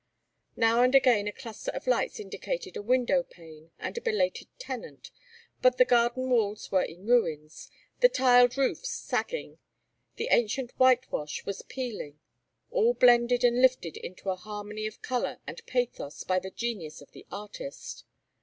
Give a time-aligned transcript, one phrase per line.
[0.55, 5.11] Now and again a cluster of lights indicated a window pane and a belated tenant,
[5.61, 9.59] but the garden walls were in ruins, the tiled roofs sagging,
[10.15, 12.19] the ancient whitewash was peeling;
[12.71, 17.11] all blended and lifted into a harmony of color and pathos by the genius of
[17.11, 18.03] the artist.